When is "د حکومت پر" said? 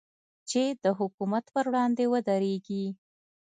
0.83-1.65